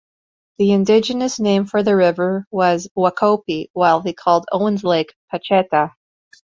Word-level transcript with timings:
The 0.57 0.71
indigenous 0.71 1.39
name 1.39 1.67
for 1.67 1.83
the 1.83 1.95
river 1.95 2.47
was 2.49 2.87
"Wakopee", 2.97 3.67
while 3.73 3.99
they 4.01 4.13
called 4.13 4.47
Owens 4.51 4.83
Lake 4.83 5.13
"Pacheta". 5.31 5.91